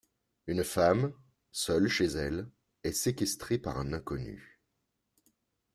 Une 0.47 0.63
femme, 0.63 1.13
seule 1.51 1.87
chez 1.87 2.05
elle, 2.07 2.49
est 2.83 2.91
séquestrée 2.91 3.59
par 3.59 3.77
un 3.77 3.93
inconnu. 3.93 4.59